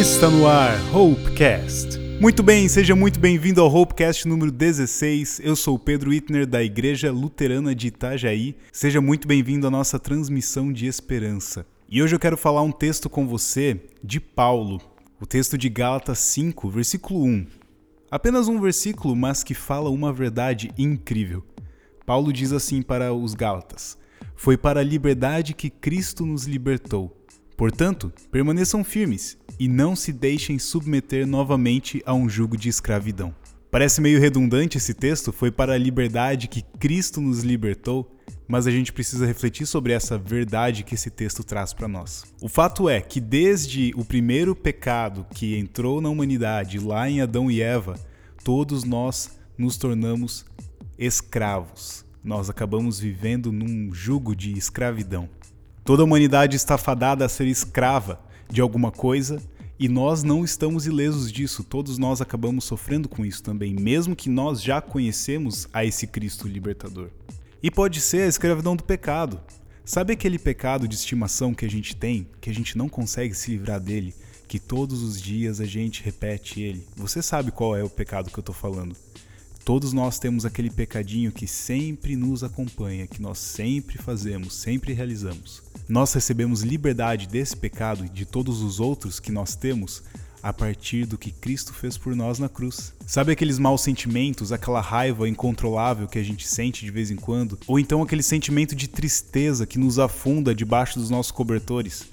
Está 0.00 0.30
no 0.30 0.46
ar 0.46 0.78
Hopecast. 0.96 1.98
Muito 2.18 2.42
bem, 2.42 2.66
seja 2.68 2.96
muito 2.96 3.20
bem-vindo 3.20 3.60
ao 3.60 3.70
Hopecast 3.70 4.26
número 4.26 4.50
16. 4.50 5.42
Eu 5.44 5.54
sou 5.54 5.78
Pedro 5.78 6.10
Itner 6.10 6.46
da 6.46 6.64
Igreja 6.64 7.12
Luterana 7.12 7.74
de 7.74 7.88
Itajaí. 7.88 8.56
Seja 8.72 8.98
muito 8.98 9.28
bem-vindo 9.28 9.66
à 9.66 9.70
nossa 9.70 9.98
transmissão 9.98 10.72
de 10.72 10.86
esperança. 10.86 11.66
E 11.86 12.02
hoje 12.02 12.16
eu 12.16 12.18
quero 12.18 12.38
falar 12.38 12.62
um 12.62 12.72
texto 12.72 13.10
com 13.10 13.28
você 13.28 13.78
de 14.02 14.18
Paulo, 14.18 14.80
o 15.20 15.26
texto 15.26 15.58
de 15.58 15.68
Gálatas 15.68 16.18
5, 16.20 16.70
versículo 16.70 17.22
1. 17.22 17.46
Apenas 18.10 18.48
um 18.48 18.58
versículo, 18.58 19.14
mas 19.14 19.44
que 19.44 19.52
fala 19.52 19.90
uma 19.90 20.14
verdade 20.14 20.72
incrível. 20.78 21.44
Paulo 22.06 22.32
diz 22.32 22.52
assim 22.52 22.80
para 22.80 23.12
os 23.12 23.34
Gálatas: 23.34 23.98
Foi 24.34 24.56
para 24.56 24.80
a 24.80 24.84
liberdade 24.84 25.52
que 25.52 25.68
Cristo 25.68 26.24
nos 26.24 26.46
libertou. 26.46 27.19
Portanto, 27.60 28.10
permaneçam 28.32 28.82
firmes 28.82 29.36
e 29.58 29.68
não 29.68 29.94
se 29.94 30.14
deixem 30.14 30.58
submeter 30.58 31.26
novamente 31.26 32.02
a 32.06 32.14
um 32.14 32.26
jugo 32.26 32.56
de 32.56 32.70
escravidão. 32.70 33.34
Parece 33.70 34.00
meio 34.00 34.18
redundante 34.18 34.78
esse 34.78 34.94
texto, 34.94 35.30
foi 35.30 35.50
para 35.50 35.74
a 35.74 35.78
liberdade 35.78 36.48
que 36.48 36.62
Cristo 36.78 37.20
nos 37.20 37.42
libertou, 37.42 38.16
mas 38.48 38.66
a 38.66 38.70
gente 38.70 38.94
precisa 38.94 39.26
refletir 39.26 39.66
sobre 39.66 39.92
essa 39.92 40.16
verdade 40.16 40.82
que 40.82 40.94
esse 40.94 41.10
texto 41.10 41.44
traz 41.44 41.74
para 41.74 41.86
nós. 41.86 42.24
O 42.40 42.48
fato 42.48 42.88
é 42.88 42.98
que 42.98 43.20
desde 43.20 43.92
o 43.94 44.06
primeiro 44.06 44.56
pecado 44.56 45.26
que 45.34 45.54
entrou 45.54 46.00
na 46.00 46.08
humanidade, 46.08 46.78
lá 46.78 47.10
em 47.10 47.20
Adão 47.20 47.50
e 47.50 47.60
Eva, 47.60 47.94
todos 48.42 48.84
nós 48.84 49.38
nos 49.58 49.76
tornamos 49.76 50.46
escravos. 50.98 52.06
Nós 52.24 52.48
acabamos 52.48 52.98
vivendo 52.98 53.52
num 53.52 53.92
jugo 53.92 54.34
de 54.34 54.56
escravidão. 54.56 55.28
Toda 55.84 56.02
a 56.02 56.04
humanidade 56.04 56.56
está 56.56 56.76
fadada 56.76 57.24
a 57.24 57.28
ser 57.28 57.46
escrava 57.46 58.20
de 58.50 58.60
alguma 58.60 58.90
coisa 58.90 59.42
e 59.78 59.88
nós 59.88 60.22
não 60.22 60.44
estamos 60.44 60.86
ilesos 60.86 61.32
disso. 61.32 61.64
Todos 61.64 61.96
nós 61.96 62.20
acabamos 62.20 62.64
sofrendo 62.64 63.08
com 63.08 63.24
isso 63.24 63.42
também, 63.42 63.74
mesmo 63.74 64.14
que 64.14 64.28
nós 64.28 64.62
já 64.62 64.80
conhecemos 64.80 65.66
a 65.72 65.84
esse 65.84 66.06
Cristo 66.06 66.46
libertador. 66.46 67.08
E 67.62 67.70
pode 67.70 68.00
ser 68.00 68.22
a 68.22 68.28
escravidão 68.28 68.76
do 68.76 68.84
pecado. 68.84 69.40
Sabe 69.84 70.12
aquele 70.12 70.38
pecado 70.38 70.86
de 70.86 70.94
estimação 70.94 71.54
que 71.54 71.64
a 71.64 71.70
gente 71.70 71.96
tem, 71.96 72.28
que 72.40 72.50
a 72.50 72.54
gente 72.54 72.76
não 72.76 72.88
consegue 72.88 73.34
se 73.34 73.50
livrar 73.50 73.80
dele, 73.80 74.14
que 74.46 74.58
todos 74.58 75.02
os 75.02 75.20
dias 75.20 75.60
a 75.60 75.64
gente 75.64 76.02
repete 76.02 76.60
ele? 76.60 76.86
Você 76.96 77.22
sabe 77.22 77.50
qual 77.50 77.74
é 77.74 77.82
o 77.82 77.88
pecado 77.90 78.30
que 78.30 78.38
eu 78.38 78.42
estou 78.42 78.54
falando. 78.54 78.94
Todos 79.64 79.92
nós 79.92 80.18
temos 80.18 80.44
aquele 80.44 80.70
pecadinho 80.70 81.30
que 81.30 81.46
sempre 81.46 82.16
nos 82.16 82.42
acompanha, 82.42 83.06
que 83.06 83.20
nós 83.20 83.38
sempre 83.38 83.98
fazemos, 83.98 84.54
sempre 84.54 84.92
realizamos. 84.92 85.62
Nós 85.88 86.12
recebemos 86.12 86.62
liberdade 86.62 87.26
desse 87.26 87.56
pecado 87.56 88.04
e 88.04 88.08
de 88.08 88.24
todos 88.24 88.62
os 88.62 88.80
outros 88.80 89.20
que 89.20 89.30
nós 89.30 89.54
temos 89.54 90.02
a 90.42 90.52
partir 90.52 91.04
do 91.04 91.18
que 91.18 91.30
Cristo 91.30 91.74
fez 91.74 91.98
por 91.98 92.16
nós 92.16 92.38
na 92.38 92.48
cruz. 92.48 92.94
Sabe 93.06 93.32
aqueles 93.32 93.58
maus 93.58 93.82
sentimentos, 93.82 94.52
aquela 94.52 94.80
raiva 94.80 95.28
incontrolável 95.28 96.08
que 96.08 96.18
a 96.18 96.22
gente 96.22 96.48
sente 96.48 96.84
de 96.84 96.90
vez 96.90 97.10
em 97.10 97.16
quando? 97.16 97.58
Ou 97.66 97.78
então 97.78 98.02
aquele 98.02 98.22
sentimento 98.22 98.74
de 98.74 98.88
tristeza 98.88 99.66
que 99.66 99.78
nos 99.78 99.98
afunda 99.98 100.54
debaixo 100.54 100.98
dos 100.98 101.10
nossos 101.10 101.32
cobertores? 101.32 102.06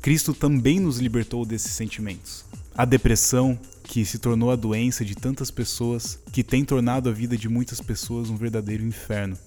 Cristo 0.00 0.32
também 0.32 0.80
nos 0.80 0.98
libertou 0.98 1.44
desses 1.44 1.72
sentimentos. 1.72 2.44
A 2.74 2.84
depressão, 2.84 3.58
que 3.84 4.04
se 4.04 4.18
tornou 4.18 4.50
a 4.50 4.56
doença 4.56 5.04
de 5.04 5.14
tantas 5.14 5.50
pessoas, 5.50 6.18
que 6.32 6.42
tem 6.42 6.64
tornado 6.64 7.08
a 7.08 7.12
vida 7.12 7.36
de 7.36 7.48
muitas 7.48 7.80
pessoas 7.80 8.30
um 8.30 8.36
verdadeiro 8.36 8.82
inferno. 8.82 9.38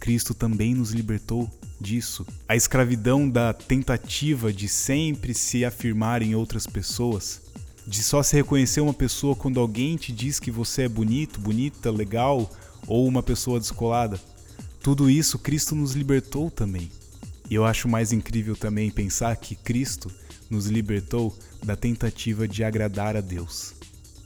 Cristo 0.00 0.34
também 0.34 0.74
nos 0.74 0.90
libertou 0.90 1.48
disso. 1.80 2.26
A 2.48 2.56
escravidão 2.56 3.28
da 3.28 3.52
tentativa 3.52 4.52
de 4.52 4.66
sempre 4.66 5.34
se 5.34 5.64
afirmar 5.64 6.22
em 6.22 6.34
outras 6.34 6.66
pessoas, 6.66 7.42
de 7.86 8.02
só 8.02 8.22
se 8.22 8.34
reconhecer 8.34 8.80
uma 8.80 8.94
pessoa 8.94 9.36
quando 9.36 9.60
alguém 9.60 9.96
te 9.96 10.10
diz 10.10 10.40
que 10.40 10.50
você 10.50 10.82
é 10.82 10.88
bonito, 10.88 11.38
bonita, 11.38 11.90
legal 11.90 12.50
ou 12.86 13.06
uma 13.06 13.22
pessoa 13.22 13.60
descolada. 13.60 14.18
Tudo 14.82 15.08
isso 15.08 15.38
Cristo 15.38 15.74
nos 15.76 15.92
libertou 15.92 16.50
também. 16.50 16.90
E 17.48 17.54
eu 17.54 17.64
acho 17.64 17.88
mais 17.88 18.12
incrível 18.12 18.56
também 18.56 18.90
pensar 18.90 19.36
que 19.36 19.54
Cristo 19.54 20.10
nos 20.50 20.66
libertou 20.66 21.36
da 21.62 21.76
tentativa 21.76 22.48
de 22.48 22.64
agradar 22.64 23.16
a 23.16 23.20
Deus 23.20 23.81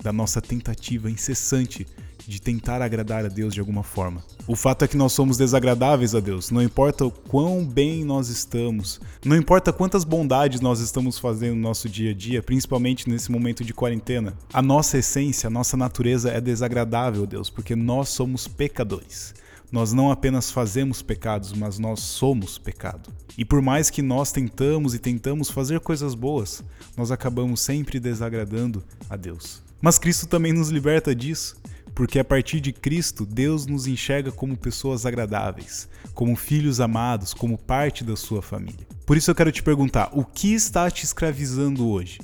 da 0.06 0.12
nossa 0.12 0.40
tentativa 0.40 1.10
incessante 1.10 1.84
de 2.28 2.40
tentar 2.40 2.80
agradar 2.80 3.24
a 3.24 3.28
Deus 3.28 3.52
de 3.52 3.58
alguma 3.58 3.82
forma. 3.82 4.22
O 4.46 4.54
fato 4.54 4.84
é 4.84 4.88
que 4.88 4.96
nós 4.96 5.12
somos 5.12 5.36
desagradáveis 5.36 6.14
a 6.14 6.20
Deus, 6.20 6.52
não 6.52 6.62
importa 6.62 7.04
o 7.04 7.10
quão 7.10 7.64
bem 7.64 8.04
nós 8.04 8.28
estamos, 8.28 9.00
não 9.24 9.36
importa 9.36 9.72
quantas 9.72 10.04
bondades 10.04 10.60
nós 10.60 10.78
estamos 10.78 11.18
fazendo 11.18 11.56
no 11.56 11.60
nosso 11.60 11.88
dia 11.88 12.12
a 12.12 12.14
dia, 12.14 12.40
principalmente 12.40 13.08
nesse 13.08 13.32
momento 13.32 13.64
de 13.64 13.74
quarentena. 13.74 14.34
A 14.52 14.62
nossa 14.62 14.98
essência, 14.98 15.48
a 15.48 15.50
nossa 15.50 15.76
natureza 15.76 16.30
é 16.30 16.40
desagradável 16.40 17.24
a 17.24 17.26
Deus, 17.26 17.50
porque 17.50 17.74
nós 17.74 18.08
somos 18.08 18.46
pecadores. 18.46 19.34
Nós 19.72 19.92
não 19.92 20.12
apenas 20.12 20.52
fazemos 20.52 21.02
pecados, 21.02 21.52
mas 21.52 21.80
nós 21.80 21.98
somos 21.98 22.58
pecado. 22.58 23.10
E 23.36 23.44
por 23.44 23.60
mais 23.60 23.90
que 23.90 24.02
nós 24.02 24.30
tentamos 24.30 24.94
e 24.94 25.00
tentamos 25.00 25.50
fazer 25.50 25.80
coisas 25.80 26.14
boas, 26.14 26.62
nós 26.96 27.10
acabamos 27.10 27.60
sempre 27.60 27.98
desagradando 27.98 28.84
a 29.10 29.16
Deus. 29.16 29.65
Mas 29.80 29.98
Cristo 29.98 30.26
também 30.26 30.52
nos 30.52 30.70
liberta 30.70 31.14
disso, 31.14 31.56
porque 31.94 32.18
a 32.18 32.24
partir 32.24 32.60
de 32.60 32.72
Cristo, 32.72 33.24
Deus 33.24 33.66
nos 33.66 33.86
enxerga 33.86 34.30
como 34.30 34.56
pessoas 34.56 35.06
agradáveis, 35.06 35.88
como 36.14 36.36
filhos 36.36 36.80
amados, 36.80 37.32
como 37.32 37.56
parte 37.56 38.04
da 38.04 38.16
sua 38.16 38.42
família. 38.42 38.86
Por 39.06 39.16
isso 39.16 39.30
eu 39.30 39.34
quero 39.34 39.50
te 39.50 39.62
perguntar: 39.62 40.10
o 40.12 40.24
que 40.24 40.52
está 40.52 40.90
te 40.90 41.04
escravizando 41.04 41.88
hoje? 41.88 42.20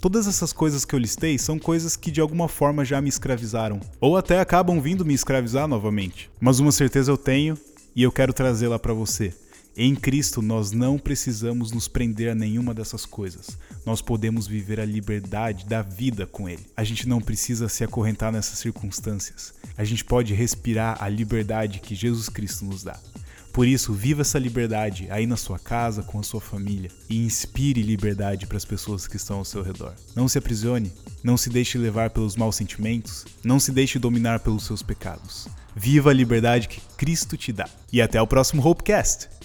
Todas 0.00 0.28
essas 0.28 0.52
coisas 0.52 0.84
que 0.84 0.94
eu 0.94 0.98
listei 0.98 1.36
são 1.38 1.58
coisas 1.58 1.96
que 1.96 2.12
de 2.12 2.20
alguma 2.20 2.46
forma 2.46 2.84
já 2.84 3.00
me 3.00 3.08
escravizaram, 3.08 3.80
ou 4.00 4.16
até 4.16 4.38
acabam 4.38 4.80
vindo 4.80 5.04
me 5.04 5.14
escravizar 5.14 5.66
novamente. 5.66 6.30
Mas 6.40 6.60
uma 6.60 6.70
certeza 6.70 7.10
eu 7.10 7.16
tenho 7.16 7.58
e 7.96 8.04
eu 8.04 8.12
quero 8.12 8.32
trazê-la 8.32 8.78
para 8.78 8.92
você. 8.94 9.34
Em 9.80 9.94
Cristo 9.94 10.42
nós 10.42 10.72
não 10.72 10.98
precisamos 10.98 11.70
nos 11.70 11.86
prender 11.86 12.32
a 12.32 12.34
nenhuma 12.34 12.74
dessas 12.74 13.06
coisas. 13.06 13.56
Nós 13.86 14.02
podemos 14.02 14.44
viver 14.44 14.80
a 14.80 14.84
liberdade 14.84 15.64
da 15.66 15.82
vida 15.82 16.26
com 16.26 16.48
Ele. 16.48 16.66
A 16.76 16.82
gente 16.82 17.08
não 17.08 17.20
precisa 17.20 17.68
se 17.68 17.84
acorrentar 17.84 18.32
nessas 18.32 18.58
circunstâncias. 18.58 19.54
A 19.76 19.84
gente 19.84 20.04
pode 20.04 20.34
respirar 20.34 21.00
a 21.00 21.08
liberdade 21.08 21.78
que 21.78 21.94
Jesus 21.94 22.28
Cristo 22.28 22.64
nos 22.64 22.82
dá. 22.82 22.98
Por 23.52 23.68
isso, 23.68 23.92
viva 23.92 24.22
essa 24.22 24.36
liberdade 24.36 25.06
aí 25.10 25.28
na 25.28 25.36
sua 25.36 25.60
casa, 25.60 26.02
com 26.02 26.18
a 26.18 26.24
sua 26.24 26.40
família 26.40 26.90
e 27.08 27.24
inspire 27.24 27.80
liberdade 27.80 28.48
para 28.48 28.56
as 28.56 28.64
pessoas 28.64 29.06
que 29.06 29.16
estão 29.16 29.38
ao 29.38 29.44
seu 29.44 29.62
redor. 29.62 29.94
Não 30.12 30.26
se 30.26 30.38
aprisione, 30.38 30.92
não 31.22 31.36
se 31.36 31.48
deixe 31.48 31.78
levar 31.78 32.10
pelos 32.10 32.34
maus 32.34 32.56
sentimentos, 32.56 33.24
não 33.44 33.60
se 33.60 33.70
deixe 33.70 33.96
dominar 33.96 34.40
pelos 34.40 34.64
seus 34.64 34.82
pecados. 34.82 35.46
Viva 35.76 36.10
a 36.10 36.14
liberdade 36.14 36.66
que 36.66 36.80
Cristo 36.96 37.36
te 37.36 37.52
dá. 37.52 37.68
E 37.92 38.02
até 38.02 38.20
o 38.20 38.26
próximo 38.26 38.66
Hopecast! 38.66 39.38